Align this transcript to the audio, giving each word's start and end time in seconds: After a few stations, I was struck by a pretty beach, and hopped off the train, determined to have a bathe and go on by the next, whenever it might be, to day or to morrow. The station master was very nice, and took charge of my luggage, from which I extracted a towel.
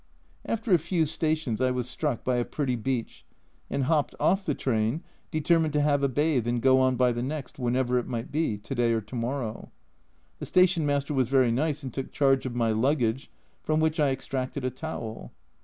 After 0.47 0.73
a 0.73 0.79
few 0.79 1.05
stations, 1.05 1.61
I 1.61 1.69
was 1.69 1.87
struck 1.87 2.23
by 2.23 2.37
a 2.37 2.43
pretty 2.43 2.75
beach, 2.75 3.23
and 3.69 3.83
hopped 3.83 4.15
off 4.19 4.43
the 4.47 4.55
train, 4.55 5.03
determined 5.29 5.73
to 5.73 5.81
have 5.81 6.01
a 6.01 6.09
bathe 6.09 6.47
and 6.47 6.59
go 6.59 6.79
on 6.79 6.95
by 6.95 7.11
the 7.11 7.21
next, 7.21 7.59
whenever 7.59 7.99
it 7.99 8.07
might 8.07 8.31
be, 8.31 8.57
to 8.57 8.73
day 8.73 8.93
or 8.93 9.01
to 9.01 9.15
morrow. 9.15 9.71
The 10.39 10.47
station 10.47 10.87
master 10.87 11.13
was 11.13 11.27
very 11.27 11.51
nice, 11.51 11.83
and 11.83 11.93
took 11.93 12.11
charge 12.11 12.47
of 12.47 12.55
my 12.55 12.71
luggage, 12.71 13.29
from 13.61 13.79
which 13.79 13.99
I 13.99 14.09
extracted 14.09 14.65
a 14.65 14.71
towel. 14.71 15.33